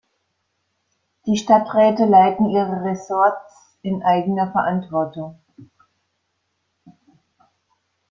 Die 1.27 1.37
Stadträte 1.37 2.05
leiten 2.05 2.49
ihre 2.49 2.83
Ressorts 2.85 3.77
in 3.83 4.01
eigener 4.01 4.51
Verantwortung. 4.51 5.39